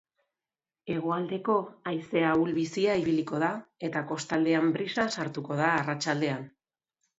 [0.93, 1.57] Hegoaldeko
[1.91, 3.51] haize ahul-bizia ibiliko da
[3.91, 6.53] eta kostaldean brisa sartuko da arratsaldean.